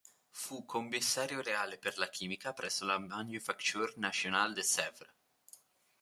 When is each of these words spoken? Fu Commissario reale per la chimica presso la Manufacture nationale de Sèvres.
Fu 0.31 0.65
Commissario 0.65 1.41
reale 1.43 1.77
per 1.77 1.99
la 1.99 2.09
chimica 2.09 2.53
presso 2.53 2.85
la 2.87 2.97
Manufacture 2.97 3.93
nationale 3.97 4.55
de 4.55 4.63
Sèvres. 4.63 5.13